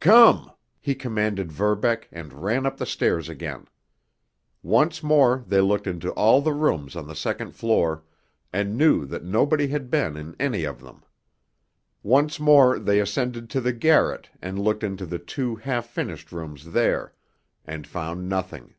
[0.00, 3.68] "Come!" he commanded Verbeck, and ran up the stairs again.
[4.60, 8.02] Once more they looked into all the rooms on the second floor,
[8.52, 11.04] and knew that nobody had been in any of them.
[12.02, 16.72] Once more they ascended to the garret and looked into the two half finished rooms
[16.72, 18.74] there—and found nothing.